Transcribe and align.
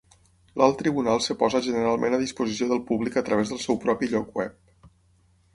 L'Alt 0.59 0.79
Tribunal 0.81 1.19
es 1.23 1.27
posa 1.41 1.61
generalment 1.67 2.17
a 2.19 2.21
disposició 2.23 2.71
del 2.71 2.81
públic 2.89 3.21
a 3.21 3.23
través 3.31 3.53
del 3.55 3.63
seu 3.67 3.81
propi 3.87 4.11
lloc 4.15 4.37
web. 4.41 4.93